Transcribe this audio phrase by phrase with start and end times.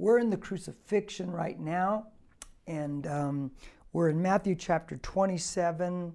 [0.00, 2.06] We're in the crucifixion right now,
[2.66, 3.50] and um,
[3.92, 6.14] we're in Matthew chapter 27,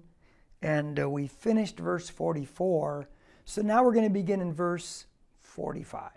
[0.60, 3.08] and uh, we finished verse 44.
[3.44, 5.06] So now we're going to begin in verse
[5.38, 6.10] 45.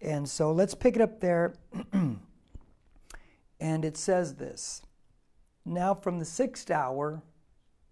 [0.00, 1.56] And so let's pick it up there.
[3.60, 4.80] and it says this
[5.66, 7.20] Now from the sixth hour,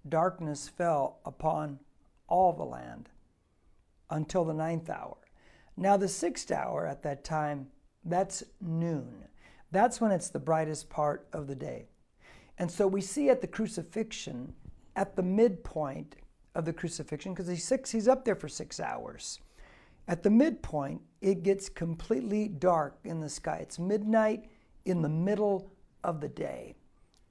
[0.08, 1.80] darkness fell upon
[2.28, 3.10] all the land
[4.08, 5.18] until the ninth hour.
[5.76, 7.66] Now, the sixth hour at that time,
[8.06, 9.24] that's noon.
[9.72, 11.86] That's when it's the brightest part of the day.
[12.58, 14.54] And so we see at the crucifixion,
[14.94, 16.16] at the midpoint
[16.54, 19.40] of the crucifixion, because he's six, he's up there for six hours.
[20.08, 23.58] At the midpoint, it gets completely dark in the sky.
[23.60, 24.46] It's midnight
[24.84, 25.70] in the middle
[26.04, 26.76] of the day.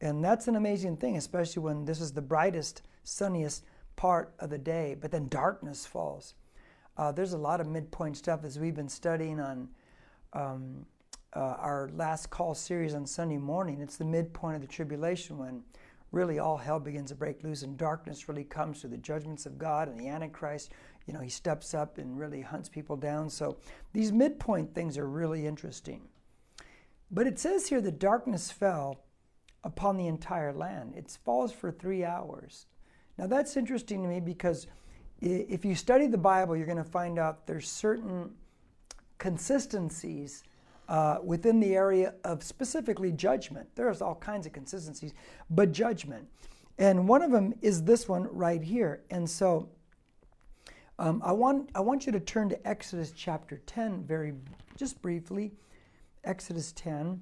[0.01, 3.63] And that's an amazing thing, especially when this is the brightest, sunniest
[3.95, 6.35] part of the day, but then darkness falls.
[6.97, 9.69] Uh, there's a lot of midpoint stuff as we've been studying on
[10.35, 10.85] um,
[11.33, 13.81] uh, our last call series on Sunday morning.
[13.81, 15.63] It's the midpoint of the tribulation when
[16.11, 19.57] really all hell begins to break loose and darkness really comes through the judgments of
[19.57, 20.71] God and the Antichrist.
[21.07, 23.29] You know, he steps up and really hunts people down.
[23.29, 23.57] So
[23.93, 26.01] these midpoint things are really interesting.
[27.11, 29.01] But it says here the darkness fell
[29.63, 30.93] upon the entire land.
[30.95, 32.67] It falls for three hours.
[33.17, 34.67] Now that's interesting to me because
[35.21, 38.31] if you study the Bible, you're going to find out there's certain
[39.17, 40.43] consistencies
[40.87, 43.67] uh, within the area of specifically judgment.
[43.75, 45.13] There's all kinds of consistencies,
[45.49, 46.27] but judgment.
[46.77, 49.01] And one of them is this one right here.
[49.09, 49.69] And so
[50.99, 54.33] um, I, want, I want you to turn to Exodus chapter 10 very,
[54.75, 55.53] just briefly.
[56.23, 57.21] Exodus 10.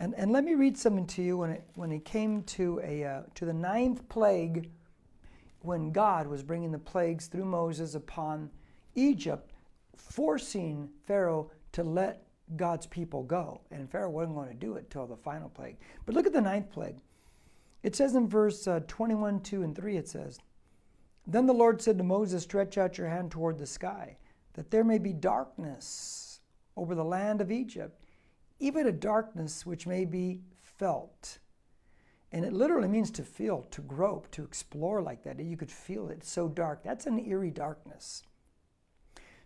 [0.00, 3.04] And, and let me read something to you when it, when it came to, a,
[3.04, 4.70] uh, to the ninth plague
[5.60, 8.50] when God was bringing the plagues through Moses upon
[8.94, 9.47] Egypt,
[9.98, 12.24] forcing Pharaoh to let
[12.56, 13.60] God's people go.
[13.70, 15.76] And Pharaoh wasn't going to do it till the final plague.
[16.06, 16.98] But look at the ninth plague.
[17.82, 20.38] It says in verse uh, 21, 2, and 3, it says,
[21.26, 24.16] Then the Lord said to Moses, Stretch out your hand toward the sky,
[24.54, 26.40] that there may be darkness
[26.76, 28.04] over the land of Egypt,
[28.58, 31.38] even a darkness which may be felt.
[32.32, 35.40] And it literally means to feel, to grope, to explore like that.
[35.40, 36.82] You could feel it so dark.
[36.82, 38.22] That's an eerie darkness.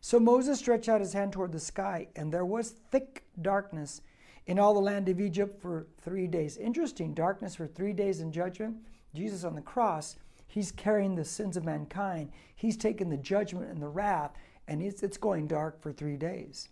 [0.05, 4.03] So Moses stretched out his hand toward the sky, and there was thick darkness
[4.49, 6.57] in all the land of Egypt for three days.
[6.57, 8.79] Interesting, darkness for three days in judgment.
[9.15, 10.17] Jesus on the cross,
[10.49, 12.33] he's carrying the sins of mankind.
[12.57, 14.33] He's taken the judgment and the wrath,
[14.67, 16.69] and it's, it's going dark for three days.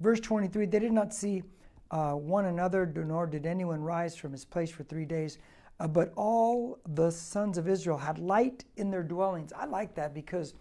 [0.00, 1.44] Verse 23 they did not see
[1.92, 5.38] uh, one another, nor did anyone rise from his place for three days.
[5.78, 9.52] Uh, but all the sons of Israel had light in their dwellings.
[9.52, 10.54] I like that because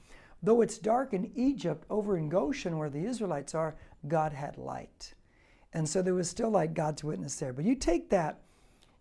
[0.44, 3.76] though it's dark in Egypt, over in Goshen, where the Israelites are,
[4.08, 5.14] God had light.
[5.74, 7.54] And so there was still like God's witness there.
[7.54, 8.42] But you take that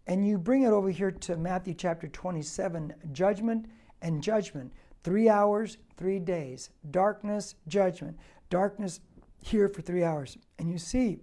[0.07, 3.67] and you bring it over here to Matthew chapter 27 judgment
[4.03, 4.73] and judgment.
[5.03, 6.71] Three hours, three days.
[6.91, 8.19] Darkness, judgment.
[8.51, 9.01] Darkness
[9.43, 10.37] here for three hours.
[10.59, 11.21] And you see,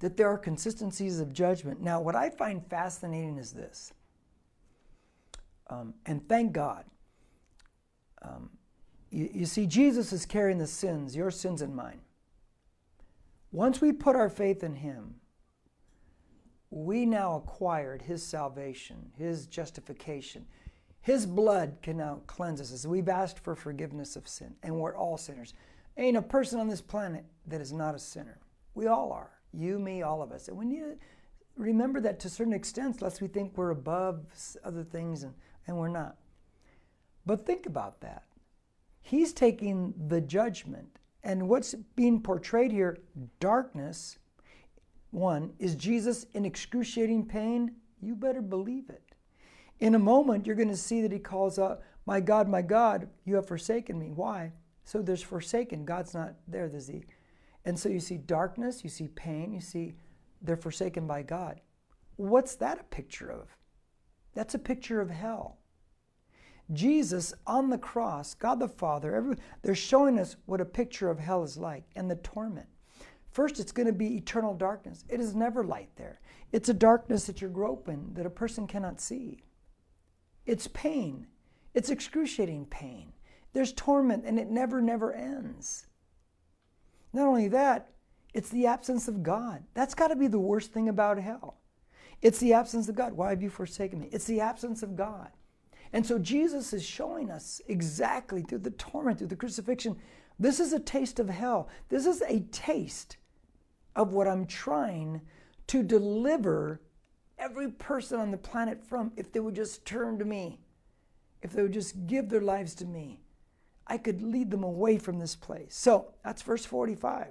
[0.00, 1.80] that there are consistencies of judgment.
[1.80, 3.92] Now, what I find fascinating is this,
[5.68, 6.84] um, and thank God.
[8.22, 8.50] Um,
[9.10, 12.00] you, you see, Jesus is carrying the sins, your sins and mine.
[13.52, 15.14] Once we put our faith in Him,
[16.70, 20.46] we now acquired His salvation, His justification.
[21.00, 24.96] His blood can now cleanse us as we've asked for forgiveness of sin, and we're
[24.96, 25.54] all sinners.
[25.96, 28.40] Ain't a person on this planet that is not a sinner.
[28.74, 29.30] We all are.
[29.52, 30.48] You, me, all of us.
[30.48, 30.96] And we need to
[31.56, 34.26] remember that to certain extent, lest we think we're above
[34.64, 35.32] other things and,
[35.66, 36.16] and we're not.
[37.24, 38.24] But think about that.
[39.06, 40.98] He's taking the judgment.
[41.22, 42.98] And what's being portrayed here,
[43.38, 44.18] darkness,
[45.12, 47.76] one, is Jesus in excruciating pain?
[48.02, 49.14] You better believe it.
[49.78, 53.08] In a moment, you're going to see that he calls out, My God, my God,
[53.24, 54.10] you have forsaken me.
[54.10, 54.50] Why?
[54.82, 55.84] So there's forsaken.
[55.84, 56.68] God's not there.
[56.68, 57.04] There's the
[57.64, 59.94] and so you see darkness, you see pain, you see
[60.42, 61.60] they're forsaken by God.
[62.16, 63.56] What's that a picture of?
[64.34, 65.58] That's a picture of hell.
[66.72, 71.18] Jesus on the cross, God the Father, every, they're showing us what a picture of
[71.18, 72.66] hell is like and the torment.
[73.30, 75.04] First, it's going to be eternal darkness.
[75.08, 76.20] It is never light there.
[76.52, 79.42] It's a darkness that you're groping that a person cannot see.
[80.46, 81.26] It's pain.
[81.74, 83.12] It's excruciating pain.
[83.52, 85.86] There's torment and it never, never ends.
[87.12, 87.90] Not only that,
[88.34, 89.62] it's the absence of God.
[89.74, 91.58] That's got to be the worst thing about hell.
[92.22, 93.12] It's the absence of God.
[93.12, 94.08] Why have you forsaken me?
[94.12, 95.30] It's the absence of God.
[95.92, 99.96] And so Jesus is showing us exactly through the torment, through the crucifixion,
[100.38, 101.68] this is a taste of hell.
[101.88, 103.16] This is a taste
[103.94, 105.22] of what I'm trying
[105.68, 106.80] to deliver
[107.38, 110.60] every person on the planet from if they would just turn to me,
[111.42, 113.20] if they would just give their lives to me.
[113.86, 115.74] I could lead them away from this place.
[115.74, 117.28] So that's verse 45.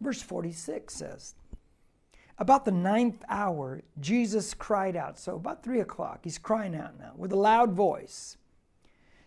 [0.00, 1.34] Verse 46 says,
[2.38, 5.18] About the ninth hour, Jesus cried out.
[5.18, 8.36] So about three o'clock, he's crying out now with a loud voice,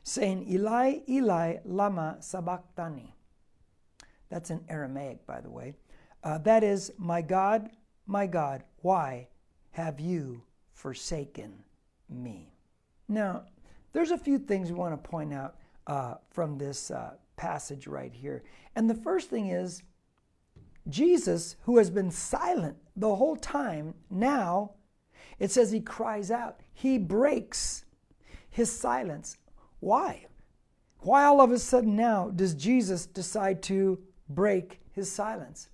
[0.03, 3.15] saying, Eli, Eli, Lama Sabachthani.
[4.29, 5.73] That's in Aramaic, by the way.
[6.23, 7.69] Uh, that is, My God,
[8.05, 9.27] my God, why
[9.71, 11.63] have you forsaken
[12.09, 12.53] me?
[13.07, 13.43] Now,
[13.91, 15.55] there's a few things we want to point out
[15.87, 18.43] uh, from this uh, passage right here.
[18.75, 19.81] And the first thing is
[20.87, 24.73] Jesus, who has been silent the whole time, now
[25.39, 26.59] it says he cries out.
[26.73, 27.85] He breaks
[28.49, 29.37] his silence.
[29.79, 30.25] Why?
[30.99, 35.69] Why all of a sudden now does Jesus decide to break his silence?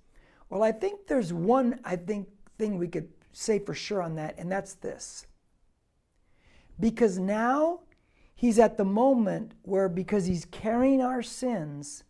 [0.48, 2.28] Well, I think there's one I think
[2.58, 5.26] thing we could say for sure on that, and that's this.
[6.78, 7.80] Because now
[8.36, 12.04] he's at the moment where, because he's carrying our sins,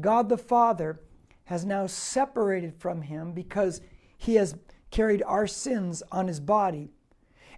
[0.00, 1.00] God the Father
[1.44, 3.80] has now separated from him because
[4.20, 4.54] he has
[4.90, 6.90] carried our sins on his body.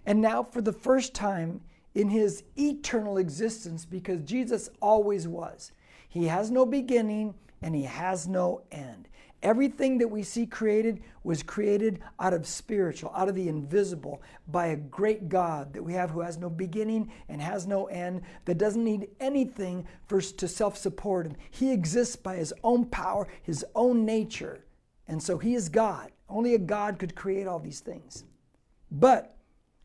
[0.05, 1.59] And now, for the first time
[1.93, 5.73] in his eternal existence, because Jesus always was,
[6.07, 9.09] he has no beginning and he has no end.
[9.41, 14.67] Everything that we see created was created out of spiritual, out of the invisible, by
[14.67, 18.57] a great God that we have who has no beginning and has no end, that
[18.57, 21.35] doesn't need anything for to self-support him.
[21.51, 24.63] He exists by his own power, his own nature.
[25.13, 26.11] And so he is God.
[26.27, 28.25] Only a God could create all these things.
[28.91, 29.37] But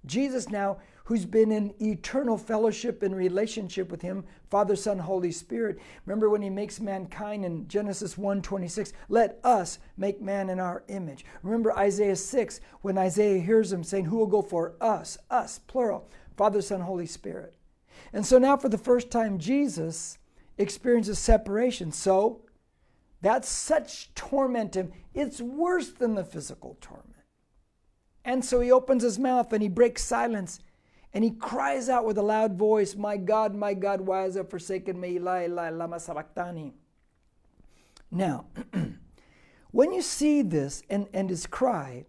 [0.07, 5.79] Jesus now who's been in eternal fellowship and relationship with him, Father, Son, Holy Spirit.
[6.05, 11.25] Remember when he makes mankind in Genesis 1:26, let us make man in our image.
[11.43, 16.09] Remember Isaiah 6 when Isaiah hears him saying, "Who will go for us?" Us, plural,
[16.37, 17.55] Father, Son, Holy Spirit.
[18.13, 20.19] And so now for the first time Jesus
[20.57, 21.93] experiences separation.
[21.93, 22.43] So
[23.21, 24.77] that such torment
[25.15, 27.15] it's worse than the physical torment.
[28.25, 30.61] And so he opens his mouth and he breaks silence
[31.15, 34.45] and he cries out with a loud voice, My God, my God, why has thou
[34.45, 35.17] forsaken me?
[35.17, 36.75] Eli, Eli, lama sabachthani.
[38.11, 38.47] Now,
[39.71, 42.05] when you see this and, and his cry,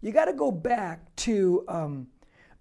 [0.00, 2.06] you got to go back to um,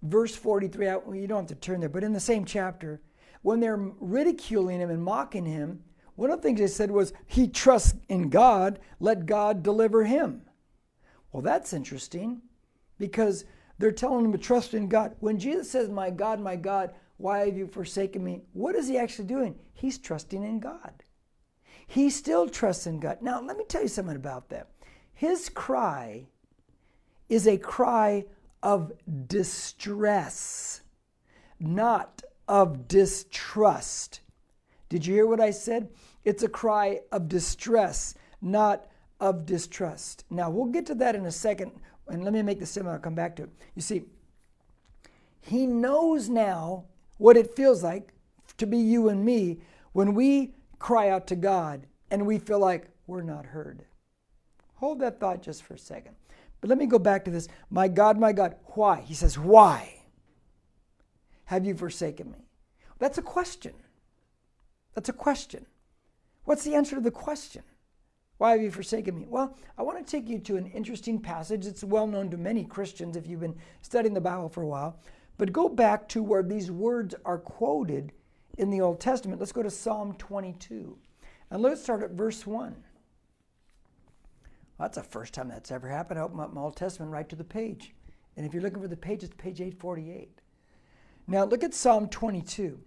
[0.02, 0.86] verse 43.
[1.14, 3.02] You don't have to turn there, but in the same chapter,
[3.44, 5.84] when they're ridiculing him and mocking him,
[6.16, 10.42] one of the things they said was, He trusts in God, let God deliver him.
[11.32, 12.42] Well, that's interesting
[12.98, 13.46] because
[13.78, 15.16] they're telling him to trust in God.
[15.20, 18.42] When Jesus says, My God, my God, why have you forsaken me?
[18.54, 19.56] What is he actually doing?
[19.74, 21.04] He's trusting in God.
[21.88, 23.22] He still trusts in God.
[23.22, 24.70] Now, let me tell you something about that.
[25.14, 26.28] His cry
[27.30, 28.26] is a cry
[28.64, 28.92] of
[29.28, 30.82] distress,
[31.60, 34.22] not of distrust.
[34.90, 35.90] Did you hear what I said?
[36.24, 38.88] It's a cry of distress, not
[39.20, 40.26] of distrust.
[40.30, 41.72] Now, we'll get to that in a second
[42.08, 43.50] and let me make the simple, I'll come back to it.
[43.74, 44.04] You see,
[45.42, 46.86] he knows now
[47.18, 48.14] what it feels like
[48.58, 49.60] to be you and me
[49.94, 53.84] when we cry out to God and we feel like we're not heard.
[54.76, 56.16] Hold that thought just for a second.
[56.62, 57.48] But let me go back to this.
[57.70, 59.02] My God, my God, why?
[59.02, 60.02] He says, Why
[61.46, 62.48] have you forsaken me?
[63.00, 63.74] That's a question.
[64.96, 65.66] That's a question.
[66.46, 67.64] What's the answer to the question?
[68.38, 69.26] Why have you forsaken me?
[69.30, 71.66] Well, I want to take you to an interesting passage.
[71.66, 75.00] It's well known to many Christians if you've been studying the Bible for a while.
[75.38, 78.12] But go back to where these words are quoted
[78.58, 79.40] in the Old Testament.
[79.40, 80.98] Let's go to Psalm 22.
[81.52, 82.76] And let's start at verse 1.
[84.78, 86.20] Well, that's the first time that's ever happened.
[86.20, 87.94] I open up my Old Testament right to the page.
[88.36, 90.42] And if you're looking for the page, it's page 848.
[91.28, 92.80] Now look at Psalm 22.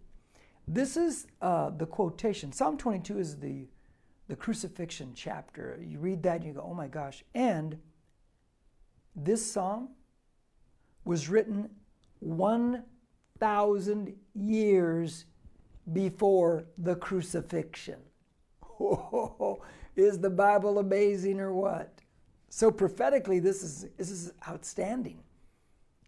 [0.68, 2.52] This is uh, the quotation.
[2.52, 3.66] Psalm 22 is the
[4.28, 5.80] the crucifixion chapter.
[5.82, 7.24] You read that and you go, oh my gosh.
[7.34, 7.78] And
[9.16, 9.88] this psalm
[11.04, 11.70] was written
[12.20, 15.24] 1,000 years
[15.92, 18.00] before the crucifixion.
[18.80, 19.62] Oh,
[19.96, 22.02] is the Bible amazing or what?
[22.50, 25.22] So prophetically, this is, this is outstanding.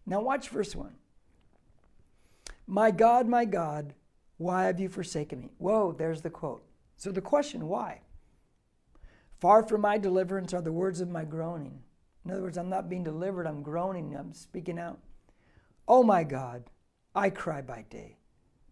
[0.05, 0.93] Now watch verse 1.
[2.67, 3.93] My God, my God,
[4.41, 5.51] why have you forsaken me?
[5.59, 6.63] Whoa, there's the quote.
[6.97, 8.01] So the question, why?
[9.39, 11.79] Far from my deliverance are the words of my groaning.
[12.25, 14.99] In other words, I'm not being delivered, I'm groaning, I'm speaking out.
[15.87, 16.63] Oh my God,
[17.13, 18.17] I cry by day,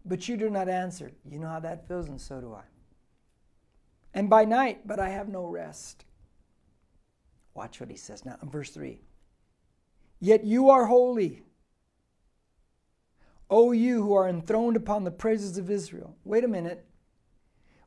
[0.04, 1.12] but you do not answer.
[1.24, 2.62] You know how that feels, and so do I.
[4.14, 6.04] And by night, but I have no rest.
[7.54, 9.00] Watch what he says now in verse 3.
[10.20, 11.42] Yet you are holy.
[13.50, 16.16] O you who are enthroned upon the praises of Israel.
[16.24, 16.86] Wait a minute.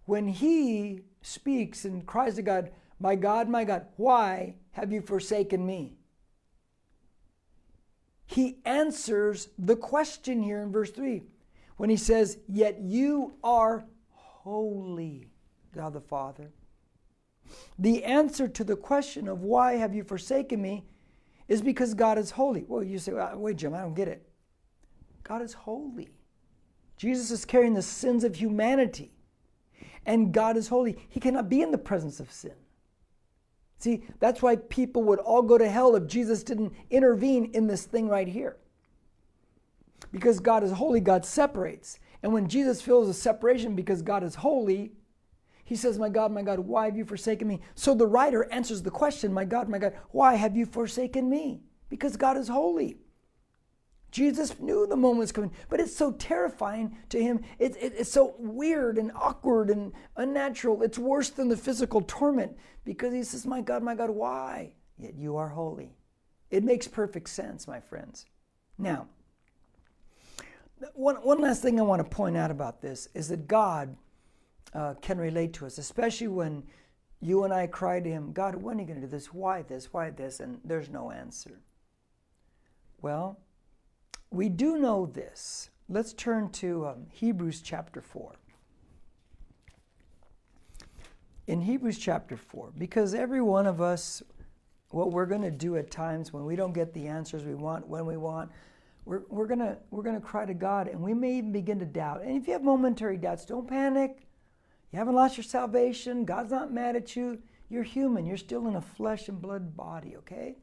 [0.06, 5.66] When he speaks and cries to God, My God, my God, why have you forsaken
[5.66, 5.96] me?
[8.26, 11.24] He answers the question here in verse 3
[11.78, 15.30] when he says, Yet you are holy,
[15.74, 16.52] God the Father.
[17.78, 20.86] The answer to the question of why have you forsaken me
[21.48, 22.66] is because God is holy.
[22.68, 24.28] Well, you say, wait, Jim, I don't get it.
[25.24, 26.12] God is holy.
[26.98, 29.12] Jesus is carrying the sins of humanity,
[30.06, 30.98] and God is holy.
[31.10, 32.54] He cannot be in the presence of sin.
[33.80, 37.86] See, that's why people would all go to hell if Jesus didn't intervene in this
[37.86, 38.56] thing right here.
[40.12, 42.00] Because God is holy, God separates.
[42.22, 44.94] And when Jesus feels a separation because God is holy,
[45.66, 47.60] he says, My God, my God, why have you forsaken me?
[47.76, 51.62] So the writer answers the question, My God, my God, why have you forsaken me?
[51.90, 52.98] Because God is holy.
[54.14, 57.42] Jesus knew the moment was coming, but it's so terrifying to him.
[57.58, 60.84] It, it, it's so weird and awkward and unnatural.
[60.84, 62.56] It's worse than the physical torment
[62.86, 64.74] because he says, My God, my God, why?
[65.00, 65.96] Yet you are holy.
[66.52, 68.28] It makes perfect sense, my friends.
[68.78, 69.08] Now,
[70.94, 73.98] one, one last thing I want to point out about this is that God
[74.76, 76.62] uh, can relate to us, especially when
[77.20, 79.34] you and I cry to Him, God, when are you going to do this?
[79.34, 79.92] Why this?
[79.92, 80.40] Why this?
[80.40, 81.62] And there's no answer.
[83.02, 83.40] Well,
[84.34, 85.70] we do know this.
[85.88, 88.34] Let's turn to um, Hebrews chapter 4.
[91.46, 94.24] In Hebrews chapter 4, because every one of us,
[94.90, 97.88] what we're going to do at times when we don't get the answers we want,
[97.88, 98.50] when we want,
[99.06, 102.22] we're, we're going we're gonna cry to God and we may even begin to doubt.
[102.22, 104.26] And if you have momentary doubts, don't panic.
[104.92, 106.24] You haven't lost your salvation.
[106.24, 107.40] God's not mad at you.
[107.70, 108.26] You're human.
[108.26, 110.56] You're still in a flesh and blood body, okay?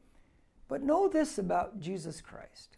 [0.67, 2.77] But know this about Jesus Christ.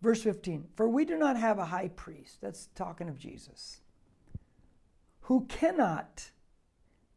[0.00, 3.80] Verse 15 For we do not have a high priest, that's talking of Jesus,
[5.22, 6.30] who cannot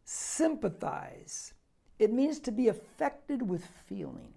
[0.03, 1.53] sympathize.
[1.99, 4.33] It means to be affected with feeling.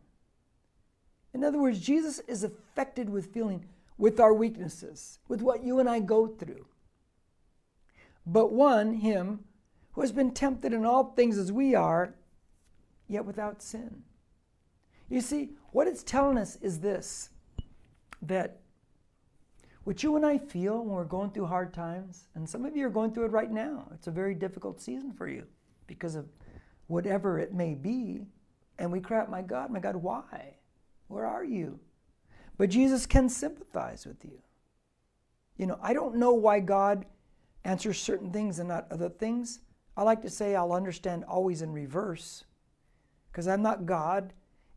[1.33, 3.65] In other words, Jesus is affected with feeling,
[3.97, 6.67] with our weaknesses, with what you and I go through
[8.27, 9.45] but one, him,
[9.93, 12.15] who has been tempted in all things as we are,
[13.07, 14.03] yet without sin.
[15.09, 17.31] You see, what it's telling us is this
[18.29, 18.61] that
[19.85, 22.87] what you and I feel when we're going through hard times, and some of you
[22.87, 25.47] are going through it right now, it's a very difficult season for you
[25.87, 26.27] because of
[26.87, 28.27] whatever it may be.
[28.79, 30.57] And we cry out, My God, my God, why?
[31.09, 31.79] Where are you?
[32.57, 34.41] But Jesus can sympathize with you.
[35.57, 37.05] You know, I don't know why God
[37.65, 39.61] answers certain things and not other things.
[39.97, 42.45] I like to say I'll understand always in reverse
[43.31, 44.33] because I'm not God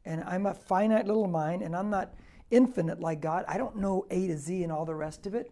[0.06, 2.14] and I'm a finite little mind and I'm not
[2.52, 3.46] infinite like God.
[3.48, 5.52] I don't know A to Z and all the rest of it,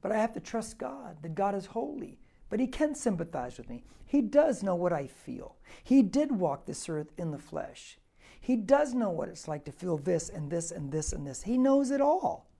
[0.00, 2.18] but I have to trust God that God is holy.
[2.50, 3.84] But He can sympathize with me.
[4.04, 5.56] He does know what I feel.
[5.82, 7.98] He did walk this earth in the flesh.
[8.40, 11.42] He does know what it's like to feel this and this and this and this.
[11.42, 12.50] He knows it all.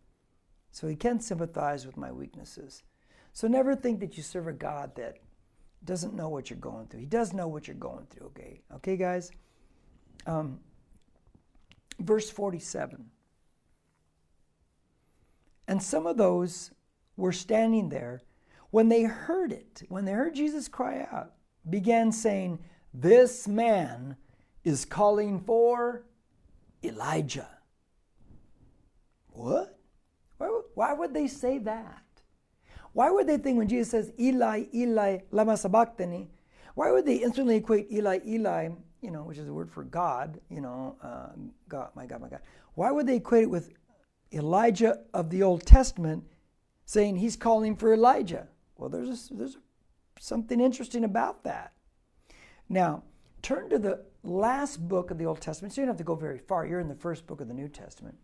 [0.70, 2.84] So He can sympathize with my weaknesses.
[3.32, 5.18] So never think that you serve a God that
[5.84, 7.00] doesn't know what you're going through.
[7.00, 8.62] He does know what you're going through, okay?
[8.76, 9.30] Okay, guys?
[10.26, 10.60] Um,
[11.98, 13.04] verse 47.
[15.68, 16.70] And some of those
[17.16, 18.22] were standing there
[18.72, 21.32] when they heard it, when they heard Jesus cry out,
[21.68, 22.58] began saying,
[22.94, 24.16] This man
[24.64, 26.04] is calling for
[26.82, 27.48] Elijah.
[29.28, 29.78] What?
[30.74, 32.02] Why, would they say that?
[32.92, 36.30] Why would they think when Jesus says, Eli, Eli, lama sabachthani,
[36.74, 38.70] why would they instantly equate Eli, Eli,
[39.02, 41.28] you know, which is a word for God, you know, uh,
[41.68, 42.40] God, my God, my God.
[42.74, 43.70] Why would they equate it with
[44.32, 46.24] Elijah of the Old Testament
[46.84, 48.48] saying he's calling for Elijah?
[48.76, 49.58] Well, there's, a, there's
[50.18, 51.72] something interesting about that.
[52.68, 53.02] Now,
[53.42, 55.74] turn to the last book of the Old Testament.
[55.74, 56.66] So you don't have to go very far.
[56.66, 58.16] You're in the first book of the New Testament.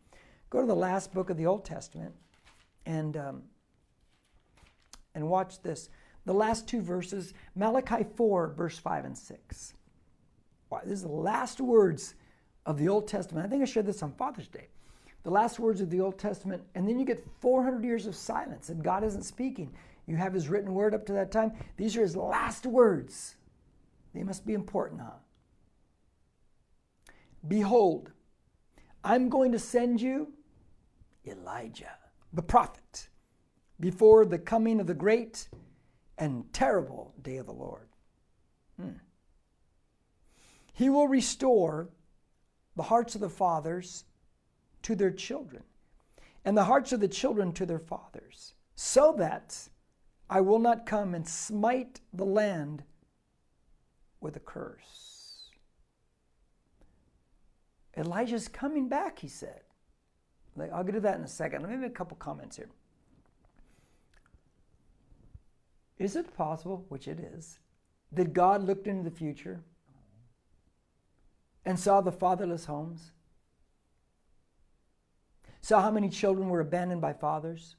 [0.50, 2.14] Go to the last book of the Old Testament
[2.86, 3.42] and um,
[5.14, 5.90] and watch this.
[6.24, 9.74] The last two verses, Malachi 4, verse 5 and 6.
[10.70, 12.14] Wow, this is the last words
[12.66, 13.46] of the Old Testament.
[13.46, 14.68] I think I shared this on Father's Day.
[15.24, 18.68] The last words of the Old Testament, and then you get 400 years of silence,
[18.68, 19.72] and God isn't speaking.
[20.06, 21.52] You have His written word up to that time.
[21.76, 23.36] These are His last words.
[24.14, 25.10] They must be important, huh?
[27.46, 28.10] Behold,
[29.04, 30.32] I'm going to send you
[31.26, 31.96] Elijah,
[32.32, 33.08] the prophet
[33.80, 35.48] before the coming of the great
[36.16, 37.88] and terrible day of the Lord.
[38.80, 38.98] Hmm.
[40.72, 41.88] He will restore
[42.76, 44.04] the hearts of the fathers
[44.82, 45.62] to their children,
[46.44, 49.68] and the hearts of the children to their fathers, so that
[50.30, 52.82] I will not come and smite the land
[54.20, 55.50] with a curse.
[57.96, 59.62] Elijah's coming back, he said.
[60.72, 61.62] I'll get to that in a second.
[61.62, 62.70] Let me make a couple comments here.
[65.98, 67.58] Is it possible, which it is,
[68.12, 69.60] that God looked into the future
[71.64, 73.12] and saw the fatherless homes?
[75.60, 77.76] Saw how many children were abandoned by fathers?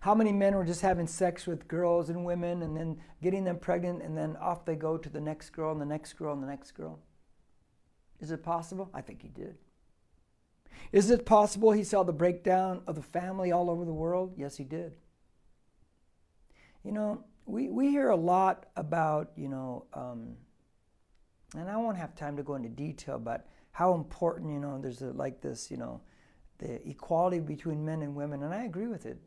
[0.00, 3.58] How many men were just having sex with girls and women and then getting them
[3.58, 6.42] pregnant and then off they go to the next girl and the next girl and
[6.42, 7.00] the next girl?
[8.20, 8.90] Is it possible?
[8.92, 9.56] I think he did.
[10.92, 14.34] Is it possible he saw the breakdown of the family all over the world?
[14.36, 14.92] Yes, he did.
[16.84, 20.34] You know, we, we hear a lot about, you know, um,
[21.56, 25.02] and I won't have time to go into detail, but how important, you know, there's
[25.02, 26.00] a, like this, you know,
[26.58, 29.18] the equality between men and women, and I agree with it.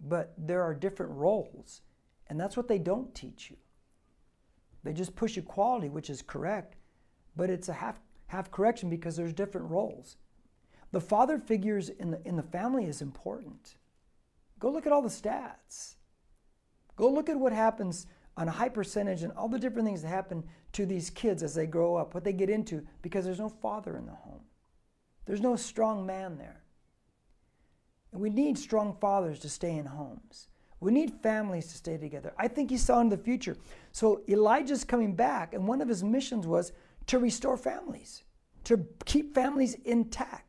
[0.00, 1.82] But there are different roles,
[2.28, 3.58] and that's what they don't teach you.
[4.84, 6.76] They just push equality, which is correct,
[7.36, 10.16] but it's a half half correction because there's different roles.
[10.90, 13.76] The father figures in the in the family is important.
[14.58, 15.96] Go look at all the stats.
[16.96, 18.06] Go look at what happens
[18.36, 21.54] on a high percentage and all the different things that happen to these kids as
[21.54, 24.40] they grow up, what they get into, because there's no father in the home.
[25.24, 26.62] There's no strong man there.
[28.12, 30.48] And we need strong fathers to stay in homes.
[30.80, 32.34] We need families to stay together.
[32.36, 33.56] I think he saw in the future.
[33.92, 36.72] So Elijah's coming back, and one of his missions was
[37.06, 38.24] to restore families,
[38.64, 40.46] to keep families intact.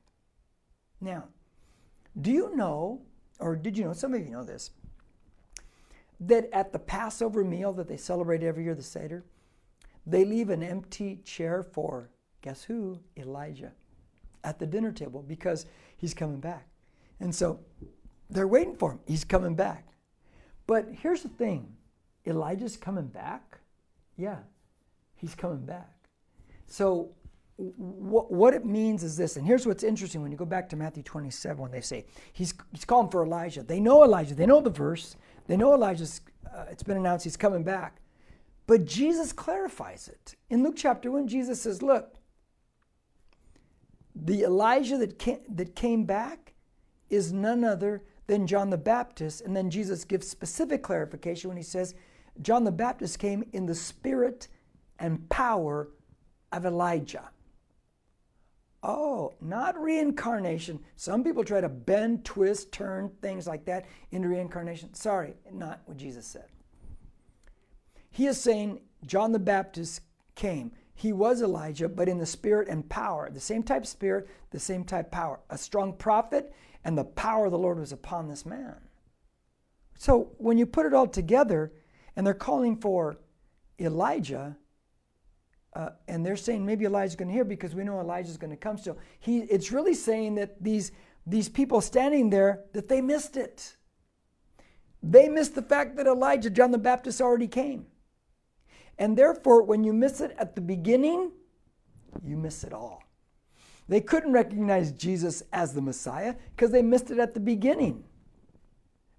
[0.99, 1.25] Now,
[2.19, 3.01] do you know,
[3.39, 4.71] or did you know, some of you know this,
[6.19, 9.25] that at the Passover meal that they celebrate every year, the Seder,
[10.05, 12.09] they leave an empty chair for,
[12.41, 12.99] guess who?
[13.17, 13.71] Elijah
[14.43, 15.65] at the dinner table because
[15.97, 16.67] he's coming back.
[17.19, 17.59] And so
[18.29, 18.99] they're waiting for him.
[19.07, 19.87] He's coming back.
[20.67, 21.75] But here's the thing
[22.25, 23.59] Elijah's coming back?
[24.17, 24.39] Yeah,
[25.15, 25.91] he's coming back.
[26.67, 27.11] So
[27.57, 31.03] what, it means is this, and here's what's interesting when you go back to Matthew
[31.03, 33.63] 27 when they say he's, he's calling for Elijah.
[33.63, 35.15] They know Elijah, they know the verse,
[35.47, 37.97] they know Elijah's, uh, it's been announced he's coming back.
[38.67, 40.35] But Jesus clarifies it.
[40.49, 42.15] In Luke chapter 1, Jesus says, Look,
[44.15, 46.53] the Elijah that came, that came back
[47.09, 49.41] is none other than John the Baptist.
[49.41, 51.93] And then Jesus gives specific clarification when he says,
[52.41, 54.47] John the Baptist came in the spirit
[54.99, 55.89] and power
[56.51, 57.29] of Elijah.
[58.87, 60.79] Oh, not reincarnation.
[60.95, 64.93] Some people try to bend, twist, turn things like that into reincarnation.
[64.93, 66.45] Sorry, not what Jesus said.
[68.11, 70.01] He is saying John the Baptist
[70.35, 70.71] came.
[70.93, 73.31] He was Elijah, but in the spirit and power.
[73.31, 75.39] The same type spirit, the same type power.
[75.49, 78.75] A strong prophet, and the power of the Lord was upon this man.
[79.97, 81.73] So when you put it all together,
[82.15, 83.17] and they're calling for
[83.79, 84.57] Elijah,
[85.75, 88.57] uh, and they're saying maybe Elijah's going to hear because we know Elijah's going to
[88.57, 88.97] come still.
[89.19, 90.93] He, it's really saying that these,
[91.27, 93.75] these people standing there, that they missed it.
[95.03, 97.87] They missed the fact that Elijah, John the Baptist, already came.
[98.97, 101.31] And therefore, when you miss it at the beginning,
[102.25, 103.03] you miss it all.
[103.89, 108.05] They couldn't recognize Jesus as the Messiah because they missed it at the beginning.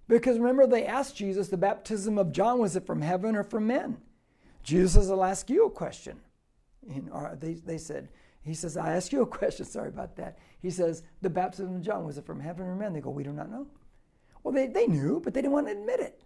[0.07, 3.67] Because remember, they asked Jesus, the baptism of John, was it from heaven or from
[3.67, 3.97] men?
[4.63, 6.19] Jesus says, I'll ask you a question
[7.39, 8.09] they, they said,
[8.43, 10.37] he says, I ask you a question, sorry about that.
[10.61, 12.93] He says, the baptism of John, was it from heaven or men?
[12.93, 13.67] They go, we do not know.
[14.43, 16.21] Well, they, they knew, but they didn't want to admit it.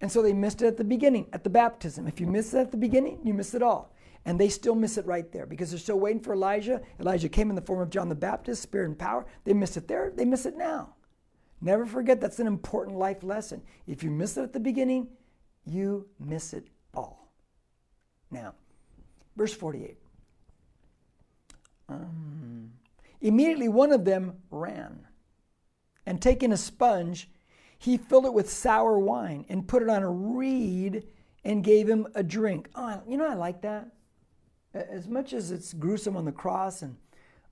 [0.00, 2.06] And so they missed it at the beginning, at the baptism.
[2.06, 3.92] If you miss it at the beginning, you miss it all.
[4.24, 6.80] And they still miss it right there because they're still waiting for Elijah.
[7.00, 9.24] Elijah came in the form of John the Baptist, spirit and power.
[9.44, 10.94] They miss it there, they miss it now.
[11.60, 13.62] Never forget that's an important life lesson.
[13.86, 15.08] If you miss it at the beginning,
[15.64, 17.32] you miss it all.
[18.30, 18.54] Now,
[19.36, 19.98] Verse 48.
[21.88, 22.72] Um,
[23.20, 25.06] immediately one of them ran,
[26.04, 27.30] and taking a sponge,
[27.78, 31.04] he filled it with sour wine and put it on a reed
[31.44, 32.68] and gave him a drink.
[32.74, 33.88] Oh, you know, I like that.
[34.74, 36.96] As much as it's gruesome on the cross and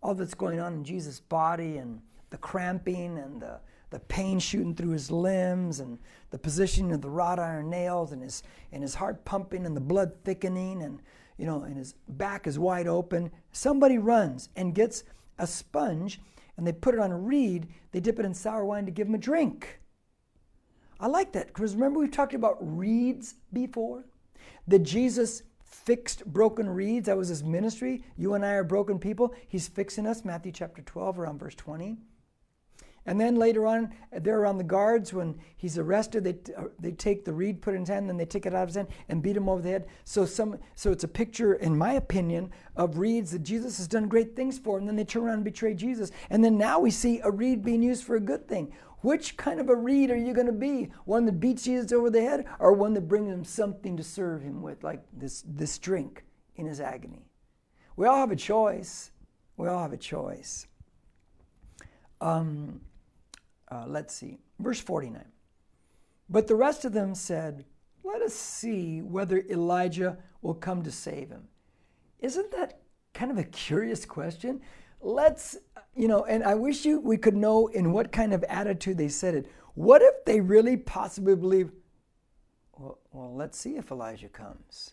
[0.03, 4.75] all that's going on in Jesus' body and the cramping and the, the pain shooting
[4.75, 5.99] through his limbs and
[6.31, 8.42] the positioning of the wrought iron nails and his,
[8.73, 11.01] and his heart pumping and the blood thickening and
[11.37, 13.31] you know, and his back is wide open.
[13.53, 15.05] Somebody runs and gets
[15.38, 16.20] a sponge
[16.57, 17.68] and they put it on a reed.
[17.92, 19.81] They dip it in sour wine to give him a drink.
[21.01, 24.05] I like that because remember we've talked about reeds before?
[24.68, 27.07] That Jesus fixed broken reeds.
[27.07, 28.05] That was his ministry.
[28.16, 29.35] You and I are broken people.
[29.49, 31.99] He's fixing us, Matthew chapter 12, around verse 20.
[33.07, 36.25] And then later on, they're around the guards when he's arrested.
[36.25, 38.55] They, uh, they take the reed, put it in his hand, then they take it
[38.55, 39.87] out of his hand and beat him over the head.
[40.05, 44.09] So some so it's a picture, in my opinion, of reeds that Jesus has done
[44.09, 46.11] great things for, and then they turn around and betray Jesus.
[46.31, 48.73] And then now we see a reed being used for a good thing.
[49.03, 50.90] Which kind of a reed are you going to be?
[51.05, 54.40] One that beats Jesus over the head, or one that brings him something to serve
[54.40, 56.25] him with, like this, this drink
[56.57, 57.27] in his agony?
[57.97, 59.11] We all have a choice.
[59.59, 60.67] We all have a choice.
[62.23, 62.81] Um,
[63.74, 65.24] uh, let's see, verse 49.
[66.30, 67.64] But the rest of them said,
[68.04, 71.48] Let us see whether Elijah will come to save him.
[72.20, 72.80] Isn't that
[73.14, 74.60] kind of a curious question?
[75.00, 75.56] Let's,
[75.96, 79.08] you know, and I wish you we could know in what kind of attitude they
[79.08, 79.50] said it.
[79.74, 81.72] What if they really possibly believe,
[82.78, 84.92] well, well let's see if Elijah comes.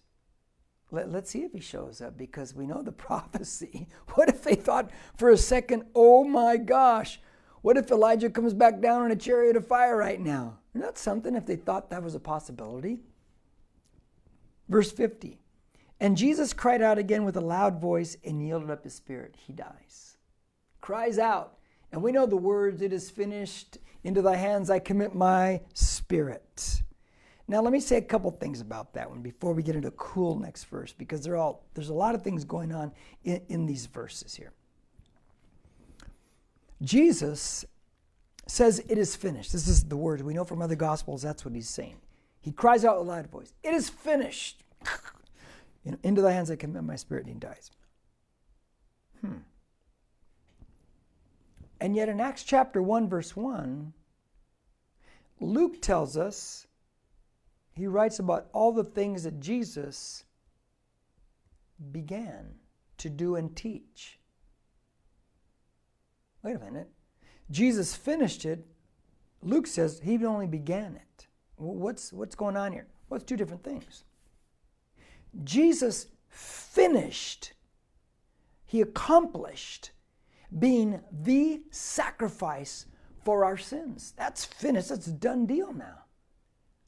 [0.89, 3.87] Let, let's see if he shows up because we know the prophecy.
[4.15, 7.19] What if they thought for a second, oh my gosh,
[7.61, 10.57] what if Elijah comes back down in a chariot of fire right now?
[10.73, 12.99] Isn't that something if they thought that was a possibility?
[14.67, 15.37] Verse 50
[15.99, 19.35] And Jesus cried out again with a loud voice and yielded up his spirit.
[19.45, 20.17] He dies.
[20.79, 21.57] Cries out.
[21.91, 23.77] And we know the words, It is finished.
[24.03, 26.81] Into thy hands I commit my spirit.
[27.47, 30.39] Now, let me say a couple things about that one before we get into cool
[30.39, 32.93] next verse, because all, there's a lot of things going on
[33.25, 34.53] in, in these verses here.
[36.81, 37.65] Jesus
[38.47, 39.51] says, It is finished.
[39.51, 41.97] This is the word we know from other gospels, that's what he's saying.
[42.41, 44.63] He cries out with a loud voice, It is finished.
[46.03, 47.71] into thy hands I commit my spirit, and he dies.
[49.21, 49.37] Hmm.
[51.79, 53.93] And yet in Acts chapter 1, verse 1,
[55.39, 56.67] Luke tells us,
[57.73, 60.25] he writes about all the things that Jesus
[61.91, 62.53] began
[62.97, 64.19] to do and teach.
[66.43, 66.89] Wait a minute.
[67.49, 68.65] Jesus finished it.
[69.43, 71.27] Luke says he only began it.
[71.57, 72.87] What's, what's going on here?
[73.09, 74.03] Well, two different things.
[75.43, 77.53] Jesus finished,
[78.65, 79.91] he accomplished
[80.57, 82.85] being the sacrifice
[83.23, 84.13] for our sins.
[84.17, 84.89] That's finished.
[84.89, 85.99] That's a done deal now.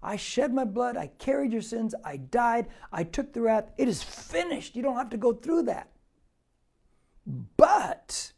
[0.02, 0.98] I shed my blood.
[0.98, 1.96] I carried your sins.
[2.04, 2.68] I died.
[2.92, 3.72] I took the wrath.
[3.78, 4.76] It is finished.
[4.76, 5.89] You don't have to go through that.
[7.56, 8.33] But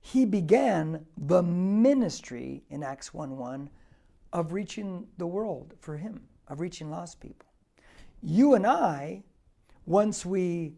[0.00, 3.70] he began the ministry in Acts 1 1
[4.32, 7.48] of reaching the world for him, of reaching lost people.
[8.22, 9.24] You and I,
[9.86, 10.74] once we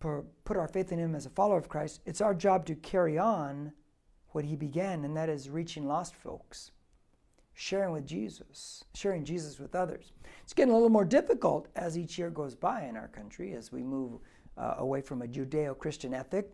[0.00, 3.18] put our faith in him as a follower of Christ, it's our job to carry
[3.18, 3.72] on
[4.30, 6.70] what he began, and that is reaching lost folks,
[7.54, 10.12] sharing with Jesus, sharing Jesus with others.
[10.44, 13.72] It's getting a little more difficult as each year goes by in our country as
[13.72, 14.20] we move
[14.56, 16.52] uh, away from a Judeo Christian ethic,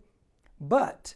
[0.61, 1.15] but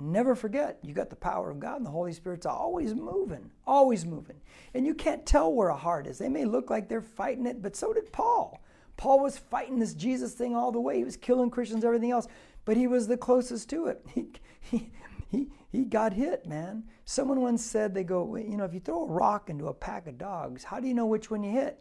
[0.00, 4.06] Never forget, you got the power of God, and the Holy Spirit's always moving, always
[4.06, 4.40] moving.
[4.72, 6.18] And you can't tell where a heart is.
[6.18, 8.62] They may look like they're fighting it, but so did Paul.
[8.96, 10.98] Paul was fighting this Jesus thing all the way.
[10.98, 12.28] He was killing Christians, everything else,
[12.64, 14.04] but he was the closest to it.
[14.14, 14.30] He,
[14.60, 14.92] he,
[15.30, 16.84] he, he got hit, man.
[17.04, 20.06] Someone once said, they go, you know, if you throw a rock into a pack
[20.06, 21.78] of dogs, how do you know which one you hit?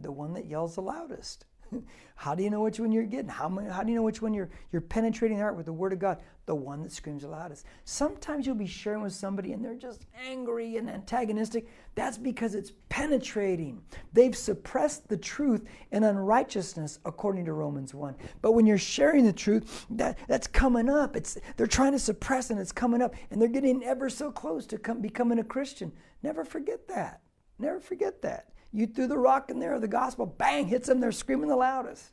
[0.00, 1.46] The one that yells the loudest.
[2.16, 3.28] how do you know which one you're getting?
[3.28, 5.92] How, how do you know which one you're, you're penetrating the heart with the Word
[5.92, 6.20] of God?
[6.46, 7.64] The one that screams the loudest.
[7.84, 11.66] Sometimes you'll be sharing with somebody and they're just angry and antagonistic.
[11.94, 13.80] That's because it's penetrating.
[14.12, 18.14] They've suppressed the truth and unrighteousness, according to Romans 1.
[18.42, 21.16] But when you're sharing the truth, that, that's coming up.
[21.16, 24.66] It's, they're trying to suppress and it's coming up, and they're getting ever so close
[24.66, 25.92] to come, becoming a Christian.
[26.22, 27.22] Never forget that.
[27.58, 28.48] Never forget that.
[28.74, 32.10] You threw the rock in there, the gospel, bang, hits them, they're screaming the loudest.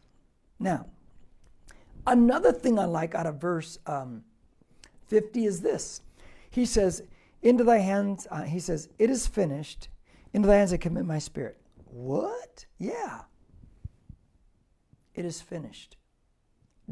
[0.60, 0.86] Now,
[2.06, 4.24] another thing I like out of verse um,
[5.08, 6.02] 50 is this.
[6.52, 7.02] He says,
[7.42, 9.90] Into thy hands, uh, he says, It is finished.
[10.34, 11.58] Into thy hands I commit my spirit.
[11.86, 12.66] What?
[12.78, 13.22] Yeah.
[15.16, 15.98] It is finished.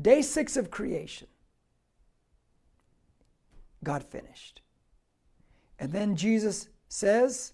[0.01, 1.27] Day six of creation.
[3.83, 4.61] God finished.
[5.77, 7.53] And then Jesus says,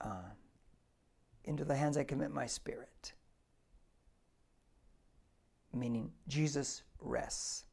[0.00, 0.30] uh,
[1.48, 3.14] into the hands I commit my spirit.
[5.72, 7.64] Meaning, Jesus rests.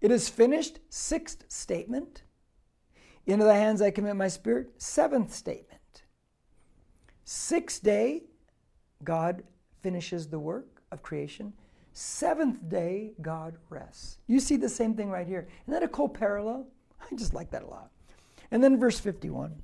[0.00, 2.24] It is finished, sixth statement.
[3.26, 6.04] Into the hands I commit my spirit, seventh statement.
[7.24, 8.24] Sixth day,
[9.02, 9.42] God
[9.82, 11.52] finishes the work of creation.
[11.92, 14.18] Seventh day, God rests.
[14.26, 15.48] You see the same thing right here.
[15.62, 16.66] Isn't that a cool parallel?
[17.00, 17.90] I just like that a lot.
[18.50, 19.62] And then verse 51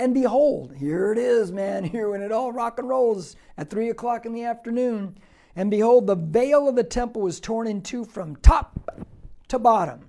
[0.00, 3.90] And behold, here it is, man, here when it all rock and rolls at three
[3.90, 5.18] o'clock in the afternoon.
[5.54, 8.98] And behold, the veil of the temple was torn in two from top
[9.48, 10.06] to bottom.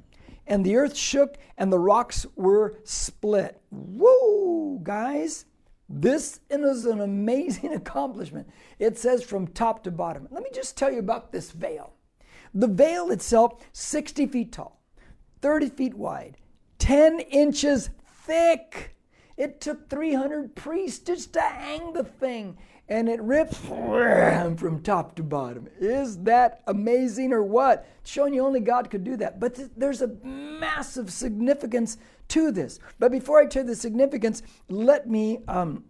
[0.47, 3.61] And the earth shook and the rocks were split.
[3.69, 5.43] Whoa, guys.
[5.89, 8.47] This is an amazing accomplishment.
[8.79, 10.25] It says from top to bottom.
[10.31, 11.91] Let me just tell you about this veil.
[12.53, 14.81] The veil itself, 60 feet tall,
[15.41, 16.37] 30 feet wide,
[16.79, 17.89] 10 inches
[18.25, 18.95] thick.
[19.41, 25.23] It took 300 priests just to hang the thing, and it ripped from top to
[25.23, 25.67] bottom.
[25.79, 27.87] Is that amazing or what?
[28.01, 29.39] It's Showing you only God could do that.
[29.39, 32.77] But there's a massive significance to this.
[32.99, 35.85] But before I tell the significance, let me um,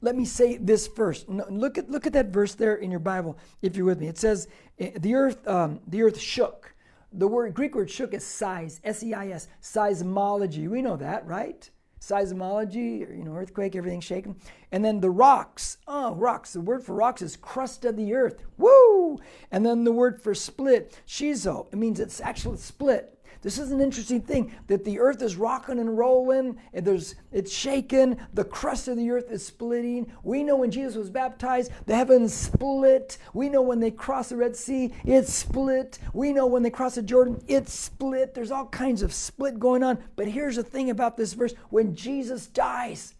[0.00, 1.28] let me say this first.
[1.28, 4.08] Look at look at that verse there in your Bible, if you're with me.
[4.08, 6.74] It says eh, the earth um, the earth shook.
[7.12, 10.66] The word Greek word shook is size, S-E-I-S, seismology.
[10.66, 11.70] We know that, right?
[12.00, 14.36] Seismology, you know, earthquake, everything shaking.
[14.70, 15.78] And then the rocks.
[15.86, 16.52] Oh, rocks.
[16.52, 18.42] The word for rocks is crust of the earth.
[18.56, 19.18] Woo!
[19.50, 21.66] And then the word for split, shizo.
[21.72, 23.17] It means it's actually split.
[23.42, 27.52] This is an interesting thing that the earth is rocking and rolling, and there's it's
[27.52, 30.12] shaking, the crust of the earth is splitting.
[30.24, 33.18] We know when Jesus was baptized, the heavens split.
[33.32, 35.98] We know when they crossed the Red Sea, it split.
[36.12, 38.34] We know when they crossed the Jordan, it split.
[38.34, 39.98] There's all kinds of split going on.
[40.16, 43.14] But here's the thing about this verse when Jesus dies,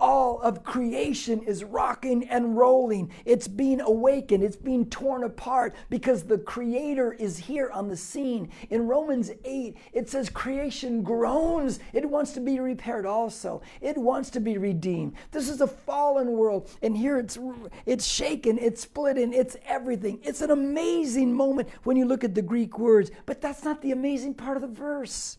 [0.00, 3.10] all of creation is rocking and rolling.
[3.24, 4.42] It's being awakened.
[4.42, 8.50] It's being torn apart because the Creator is here on the scene.
[8.70, 11.78] In Romans 8, it says creation groans.
[11.92, 13.62] It wants to be repaired also.
[13.80, 15.14] It wants to be redeemed.
[15.30, 17.38] This is a fallen world, and here it's
[17.86, 20.20] it's shaken, it's splitting, it's everything.
[20.22, 23.92] It's an amazing moment when you look at the Greek words, but that's not the
[23.92, 25.38] amazing part of the verse.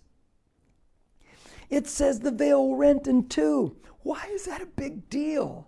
[1.70, 3.78] It says the veil rent in two.
[4.04, 5.68] Why is that a big deal?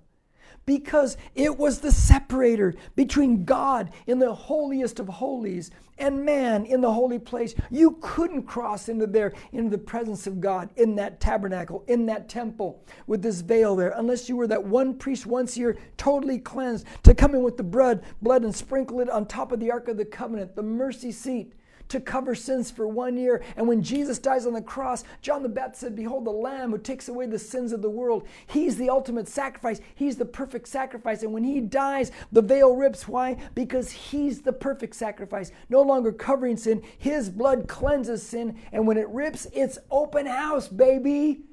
[0.65, 6.80] Because it was the separator between God in the holiest of holies and man in
[6.80, 7.54] the holy place.
[7.69, 12.30] You couldn't cross into there, into the presence of God in that tabernacle, in that
[12.30, 16.39] temple with this veil there, unless you were that one priest once a year, totally
[16.39, 19.69] cleansed, to come in with the blood, blood and sprinkle it on top of the
[19.69, 21.54] Ark of the Covenant, the mercy seat
[21.93, 23.41] to cover sins for one year.
[23.56, 26.77] And when Jesus dies on the cross, John the Baptist said, Behold, the Lamb who
[26.77, 28.27] takes away the sins of the world.
[28.47, 29.79] He's the ultimate sacrifice.
[29.95, 31.23] He's the perfect sacrifice.
[31.23, 33.08] And when he dies, the veil rips.
[33.08, 33.38] Why?
[33.56, 36.82] Because he's the perfect sacrifice, no longer covering sin.
[36.97, 38.60] His blood cleanses sin.
[38.71, 41.43] And when it rips, it's open house, baby.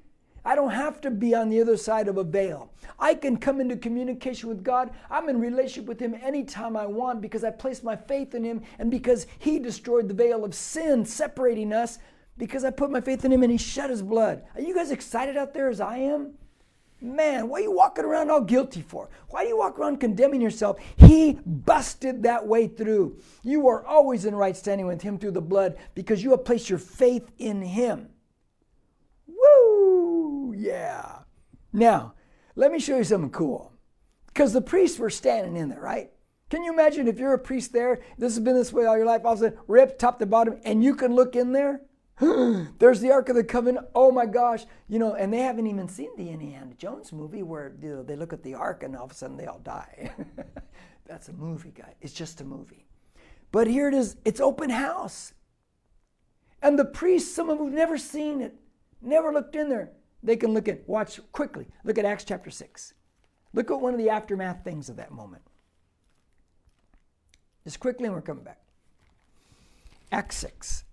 [0.45, 2.73] I don't have to be on the other side of a veil.
[2.99, 4.91] I can come into communication with God.
[5.11, 8.63] I'm in relationship with Him anytime I want because I place my faith in Him
[8.79, 11.99] and because He destroyed the veil of sin separating us
[12.39, 14.43] because I put my faith in Him and He shed His blood.
[14.55, 16.35] Are you guys excited out there as I am?
[17.03, 19.09] Man, what are you walking around all guilty for?
[19.31, 20.79] Why do you walk around condemning yourself?
[20.97, 23.19] He busted that way through.
[23.43, 26.69] You are always in right standing with Him through the blood because you have placed
[26.69, 28.11] your faith in Him
[30.61, 31.21] yeah.
[31.73, 32.15] Now,
[32.57, 33.73] let me show you something cool.
[34.27, 36.11] Because the priests were standing in there, right?
[36.51, 39.07] Can you imagine if you're a priest there, this has been this way all your
[39.07, 41.83] life, all of a sudden, ripped top to bottom, and you can look in there?
[42.79, 43.87] There's the Ark of the Covenant.
[43.95, 44.67] Oh my gosh.
[44.89, 48.17] You know, and they haven't even seen the Indiana Jones movie where you know, they
[48.17, 50.13] look at the Ark and all of a sudden they all die.
[51.07, 51.95] That's a movie, guy.
[52.01, 52.87] It's just a movie.
[53.53, 54.17] But here it is.
[54.25, 55.33] It's open house.
[56.63, 58.55] And the priests, some of them have never seen it,
[59.01, 59.93] never looked in there.
[60.23, 62.95] They can look at, watch quickly, look at Acts chapter 6.
[63.53, 65.43] Look at one of the aftermath things of that moment.
[67.65, 68.61] Just quickly, and we're coming back.
[70.13, 70.85] Acts 6.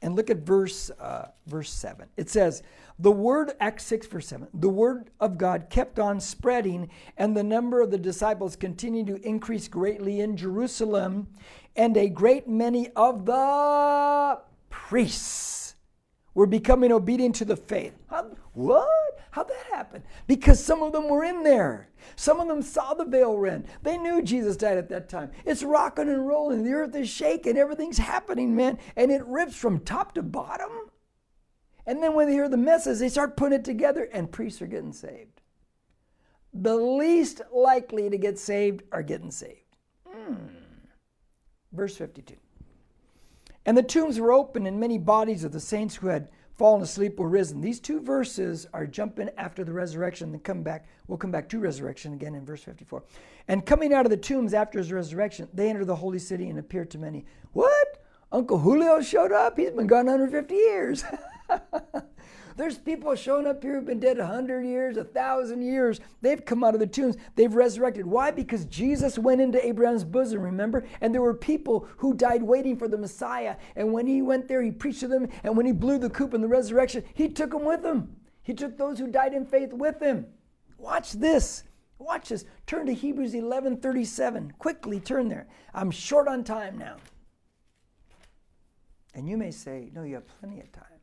[0.00, 2.08] And look at verse, uh, verse 7.
[2.16, 2.62] It says,
[2.98, 7.44] The word, Acts 6, verse 7, the word of God kept on spreading, and the
[7.44, 11.28] number of the disciples continued to increase greatly in Jerusalem,
[11.76, 15.76] and a great many of the priests
[16.34, 17.94] were becoming obedient to the faith.
[18.54, 19.18] What?
[19.30, 20.02] How'd that happen?
[20.26, 21.88] Because some of them were in there.
[22.16, 23.66] Some of them saw the veil rent.
[23.82, 25.30] They knew Jesus died at that time.
[25.46, 26.62] It's rocking and rolling.
[26.62, 27.56] The earth is shaking.
[27.56, 28.78] Everything's happening, man.
[28.94, 30.70] And it rips from top to bottom.
[31.86, 34.66] And then when they hear the message, they start putting it together, and priests are
[34.66, 35.40] getting saved.
[36.52, 39.76] The least likely to get saved are getting saved.
[40.06, 40.34] Hmm.
[41.72, 42.36] Verse 52.
[43.64, 46.28] And the tombs were open, and many bodies of the saints who had
[46.62, 47.60] fallen asleep were risen.
[47.60, 50.86] These two verses are jumping after the resurrection and come back.
[51.08, 53.02] We'll come back to resurrection again in verse 54.
[53.48, 56.60] And coming out of the tombs after his resurrection, they enter the holy city and
[56.60, 57.24] appear to many.
[57.52, 58.04] What?
[58.30, 59.58] Uncle Julio showed up?
[59.58, 61.02] He's been gone 150 years.
[62.56, 66.00] There's people showing up here who've been dead a hundred years, a thousand years.
[66.20, 67.16] They've come out of the tombs.
[67.34, 68.06] They've resurrected.
[68.06, 68.30] Why?
[68.30, 70.84] Because Jesus went into Abraham's bosom, remember?
[71.00, 73.56] And there were people who died waiting for the Messiah.
[73.76, 75.28] And when he went there, he preached to them.
[75.42, 78.16] And when he blew the coop in the resurrection, he took them with him.
[78.42, 80.26] He took those who died in faith with him.
[80.78, 81.64] Watch this.
[81.98, 82.44] Watch this.
[82.66, 84.54] Turn to Hebrews 11 37.
[84.58, 85.46] Quickly turn there.
[85.72, 86.96] I'm short on time now.
[89.14, 91.01] And you may say, no, you have plenty of time.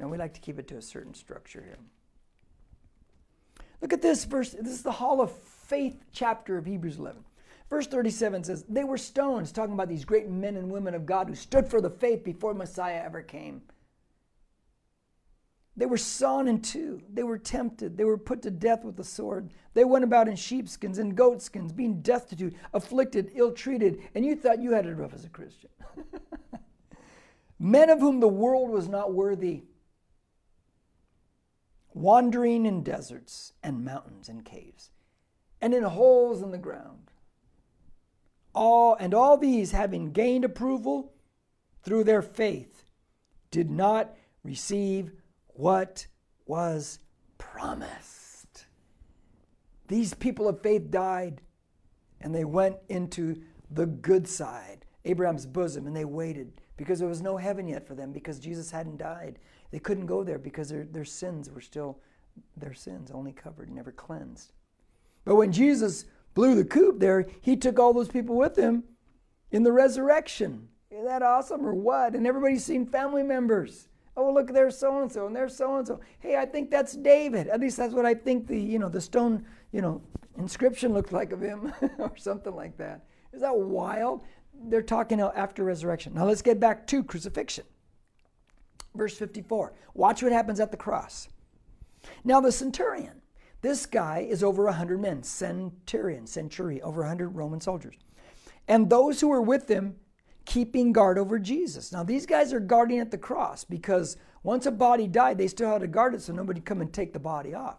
[0.00, 1.78] Now, we like to keep it to a certain structure here.
[3.82, 4.56] Look at this verse.
[4.58, 7.22] This is the Hall of Faith chapter of Hebrews 11.
[7.68, 11.28] Verse 37 says, They were stones, talking about these great men and women of God
[11.28, 13.60] who stood for the faith before Messiah ever came.
[15.76, 17.02] They were sawn in two.
[17.12, 17.98] They were tempted.
[17.98, 19.50] They were put to death with the sword.
[19.74, 24.62] They went about in sheepskins and goatskins, being destitute, afflicted, ill treated, and you thought
[24.62, 25.70] you had it rough as a Christian.
[27.58, 29.64] Men of whom the world was not worthy,
[31.92, 34.90] wandering in deserts and mountains and caves,
[35.60, 37.10] and in holes in the ground.
[38.54, 41.12] All and all these, having gained approval
[41.82, 42.84] through their faith,
[43.50, 45.12] did not receive
[45.48, 46.06] what
[46.46, 46.98] was
[47.38, 48.66] promised.
[49.88, 51.40] These people of faith died
[52.20, 57.22] and they went into the good side, Abraham's bosom, and they waited because there was
[57.22, 59.38] no heaven yet for them because Jesus hadn't died.
[59.70, 61.98] They couldn't go there because their, their sins were still
[62.56, 64.52] their sins, only covered, never cleansed.
[65.24, 68.84] But when Jesus blew the coop there, he took all those people with him
[69.50, 70.68] in the resurrection.
[70.90, 72.14] Isn't that awesome or what?
[72.14, 73.88] And everybody's seen family members.
[74.16, 76.00] Oh, look, there's so and so, and there's so and so.
[76.18, 77.48] Hey, I think that's David.
[77.48, 80.02] At least that's what I think the you know the stone you know
[80.36, 83.04] inscription looked like of him, or something like that.
[83.32, 84.24] Is that wild?
[84.52, 86.14] They're talking after resurrection.
[86.14, 87.64] Now let's get back to crucifixion.
[88.94, 89.72] Verse 54.
[89.94, 91.28] Watch what happens at the cross.
[92.24, 93.22] Now the centurion,
[93.62, 95.22] this guy is over a hundred men.
[95.22, 97.96] Centurion, century, over a hundred Roman soldiers,
[98.66, 99.96] and those who were with them
[100.44, 101.92] keeping guard over Jesus.
[101.92, 105.70] Now, these guys are guarding at the cross because once a body died, they still
[105.70, 107.78] had to guard it so nobody come and take the body off.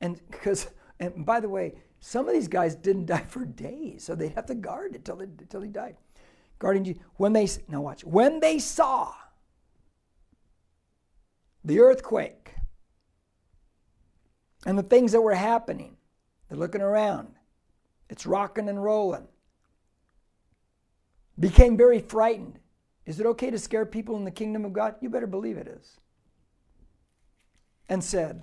[0.00, 0.68] And because,
[1.00, 4.46] and by the way, some of these guys didn't die for days, so they'd have
[4.46, 5.96] to guard it till, they, till he died.
[6.58, 7.02] Guarding Jesus.
[7.16, 9.12] When they, now watch, when they saw
[11.64, 12.54] the earthquake
[14.66, 15.96] and the things that were happening,
[16.48, 17.34] they're looking around.
[18.08, 19.26] It's rocking and rolling
[21.38, 22.58] became very frightened.
[23.06, 24.94] Is it okay to scare people in the kingdom of God?
[25.00, 25.98] You better believe it is.
[27.88, 28.42] And said,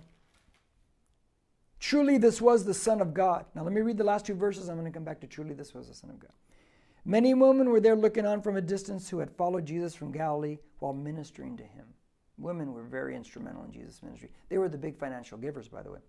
[1.79, 3.45] Truly, this was the Son of God.
[3.55, 4.67] Now, let me read the last two verses.
[4.67, 6.33] I'm going to come back to truly, this was the Son of God.
[7.05, 10.57] Many women were there looking on from a distance who had followed Jesus from Galilee
[10.79, 11.85] while ministering to him.
[12.39, 14.29] Women were very instrumental in Jesus' ministry.
[14.47, 15.99] They were the big financial givers, by the way.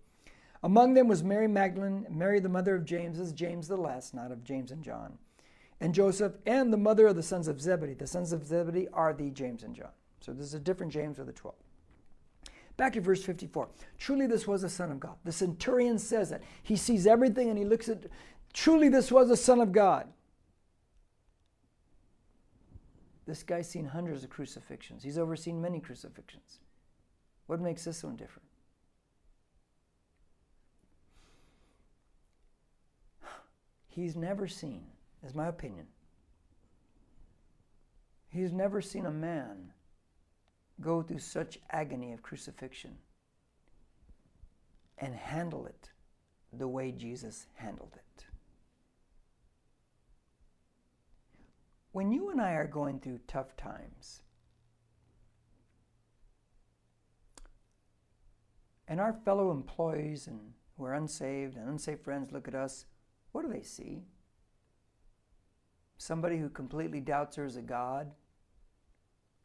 [0.63, 4.31] Among them was Mary Magdalene, Mary, the mother of James, is James the Less, not
[4.31, 5.17] of James and John
[5.81, 7.95] and Joseph, and the mother of the sons of Zebedee.
[7.95, 9.89] The sons of Zebedee are the James and John.
[10.21, 11.55] So this is a different James of the 12.
[12.77, 13.67] Back to verse 54.
[13.97, 15.15] Truly, this was a son of God.
[15.25, 16.43] The centurion says that.
[16.61, 18.05] He sees everything and he looks at,
[18.53, 20.07] truly, this was a son of God.
[23.31, 25.03] This guy's seen hundreds of crucifixions.
[25.03, 26.59] He's overseen many crucifixions.
[27.47, 28.49] What makes this one different?
[33.87, 34.83] He's never seen
[35.23, 35.85] is my opinion.
[38.27, 39.71] He's never seen a man
[40.81, 42.97] go through such agony of crucifixion
[44.97, 45.91] and handle it
[46.51, 48.25] the way Jesus handled it.
[51.91, 54.21] When you and I are going through tough times,
[58.87, 60.39] and our fellow employees and
[60.77, 62.85] who are unsaved and unsafe friends look at us,
[63.31, 64.03] what do they see?
[65.97, 68.11] Somebody who completely doubts there's a God,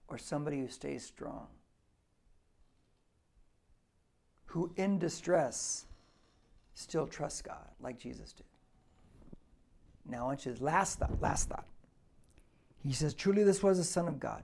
[0.08, 1.48] or somebody who stays strong?
[4.46, 5.86] Who in distress
[6.74, 8.46] still trusts God like Jesus did.
[10.08, 11.66] Now, you to last thought, last thought.
[12.86, 14.42] He says, Truly, this was the Son of God.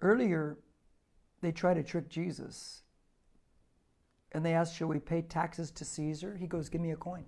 [0.00, 0.58] Earlier,
[1.40, 2.82] they tried to trick Jesus.
[4.32, 6.36] And they asked, Shall we pay taxes to Caesar?
[6.36, 7.24] He goes, Give me a coin.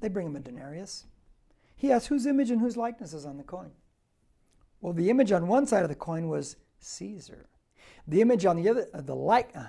[0.00, 1.04] They bring him a denarius.
[1.76, 3.70] He asks whose image and whose likeness is on the coin.
[4.80, 7.46] Well, the image on one side of the coin was Caesar.
[8.08, 9.66] The image on the other, uh, the like, uh,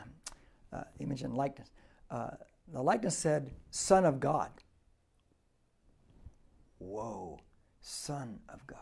[0.74, 1.70] uh, image and likeness,
[2.10, 2.32] uh,
[2.74, 4.50] the likeness said Son of God.
[6.82, 7.40] Whoa,
[7.80, 8.80] Son of God.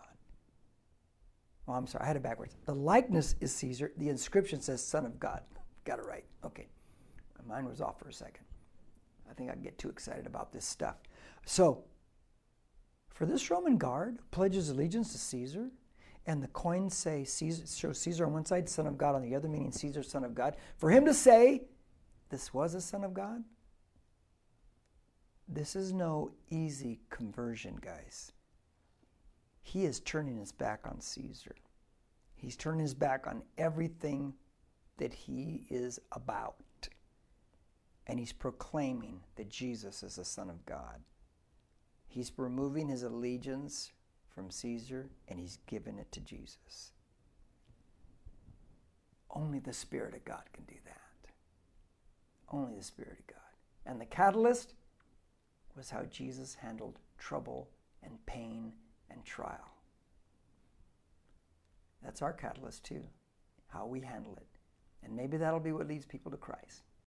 [1.67, 2.55] Oh, I'm sorry, I had it backwards.
[2.65, 3.91] The likeness is Caesar.
[3.97, 5.41] The inscription says Son of God.
[5.83, 6.23] Got it right.
[6.45, 6.67] Okay.
[7.37, 8.45] My mind was off for a second.
[9.29, 10.95] I think I get too excited about this stuff.
[11.45, 11.83] So,
[13.09, 15.69] for this Roman guard pledges allegiance to Caesar,
[16.25, 19.35] and the coins say Caesar, show Caesar on one side, Son of God on the
[19.35, 20.55] other, meaning Caesar, Son of God.
[20.77, 21.63] For him to say
[22.29, 23.43] this was a Son of God,
[25.51, 28.31] this is no easy conversion, guys.
[29.61, 31.55] He is turning his back on Caesar.
[32.35, 34.33] He's turning his back on everything
[34.97, 36.55] that he is about.
[38.05, 41.01] And he's proclaiming that Jesus is the Son of God.
[42.07, 43.91] He's removing his allegiance
[44.33, 46.91] from Caesar and he's giving it to Jesus.
[49.31, 51.31] Only the Spirit of God can do that.
[52.51, 53.35] Only the Spirit of God.
[53.85, 54.73] And the catalyst
[55.79, 57.69] was how Jesus handled trouble
[58.03, 58.73] and pain
[59.09, 59.73] and trial.
[62.03, 63.03] That's our catalyst too,
[63.69, 64.47] how we handle it.
[65.03, 66.88] And maybe that'll be what leads people to Christ.